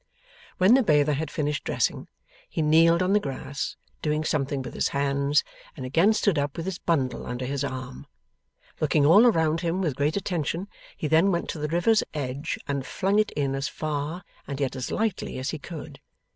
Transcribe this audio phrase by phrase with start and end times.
[0.57, 2.07] When the bather had finished dressing,
[2.49, 5.43] he kneeled on the grass, doing something with his hands,
[5.77, 8.07] and again stood up with his bundle under his arm.
[8.79, 12.83] Looking all around him with great attention, he then went to the river's edge, and
[12.83, 15.99] flung it in as far, and yet as lightly as he could.